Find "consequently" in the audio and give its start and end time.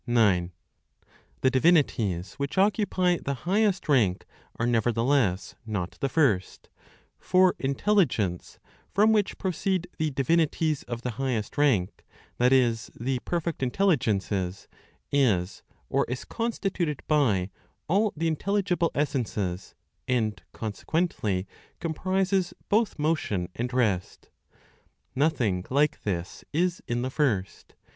20.51-21.45